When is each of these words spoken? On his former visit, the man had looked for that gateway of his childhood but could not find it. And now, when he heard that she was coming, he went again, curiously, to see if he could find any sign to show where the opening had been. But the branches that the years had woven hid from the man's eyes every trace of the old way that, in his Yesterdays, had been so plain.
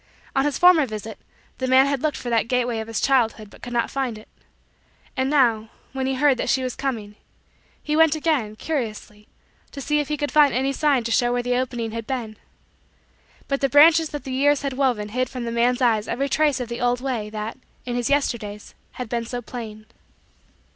On 0.35 0.45
his 0.45 0.57
former 0.57 0.87
visit, 0.87 1.19
the 1.59 1.67
man 1.67 1.85
had 1.85 2.01
looked 2.01 2.17
for 2.17 2.31
that 2.31 2.47
gateway 2.47 2.79
of 2.79 2.87
his 2.87 2.99
childhood 2.99 3.51
but 3.51 3.61
could 3.61 3.71
not 3.71 3.91
find 3.91 4.17
it. 4.17 4.27
And 5.15 5.29
now, 5.29 5.69
when 5.93 6.07
he 6.07 6.15
heard 6.15 6.37
that 6.39 6.49
she 6.49 6.63
was 6.63 6.75
coming, 6.75 7.13
he 7.83 7.95
went 7.95 8.15
again, 8.15 8.55
curiously, 8.55 9.27
to 9.71 9.79
see 9.79 9.99
if 9.99 10.07
he 10.07 10.17
could 10.17 10.31
find 10.31 10.55
any 10.55 10.73
sign 10.73 11.03
to 11.03 11.11
show 11.11 11.31
where 11.31 11.43
the 11.43 11.55
opening 11.55 11.91
had 11.91 12.07
been. 12.07 12.37
But 13.47 13.61
the 13.61 13.69
branches 13.69 14.09
that 14.09 14.23
the 14.23 14.33
years 14.33 14.63
had 14.63 14.73
woven 14.73 15.09
hid 15.09 15.29
from 15.29 15.45
the 15.45 15.51
man's 15.51 15.83
eyes 15.83 16.07
every 16.07 16.29
trace 16.29 16.59
of 16.59 16.67
the 16.67 16.81
old 16.81 16.99
way 16.99 17.29
that, 17.29 17.59
in 17.85 17.95
his 17.95 18.09
Yesterdays, 18.09 18.73
had 18.93 19.07
been 19.07 19.25
so 19.25 19.39
plain. 19.39 19.85